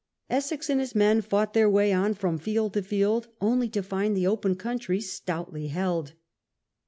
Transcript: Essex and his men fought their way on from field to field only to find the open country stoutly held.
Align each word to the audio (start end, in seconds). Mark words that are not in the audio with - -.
Essex 0.31 0.67
and 0.67 0.79
his 0.79 0.95
men 0.95 1.21
fought 1.21 1.53
their 1.53 1.69
way 1.69 1.93
on 1.93 2.15
from 2.15 2.39
field 2.39 2.73
to 2.73 2.81
field 2.81 3.27
only 3.39 3.69
to 3.69 3.83
find 3.83 4.17
the 4.17 4.25
open 4.25 4.55
country 4.55 4.99
stoutly 4.99 5.67
held. 5.67 6.13